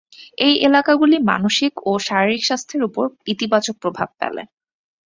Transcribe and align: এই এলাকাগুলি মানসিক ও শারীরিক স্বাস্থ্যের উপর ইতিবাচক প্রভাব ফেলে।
এই 0.37 0.55
এলাকাগুলি 0.67 1.17
মানসিক 1.31 1.73
ও 1.85 2.01
শারীরিক 2.07 2.43
স্বাস্থ্যের 2.45 2.81
উপর 2.89 3.05
ইতিবাচক 3.27 3.75
প্রভাব 3.83 4.09
ফেলে। 4.19 4.43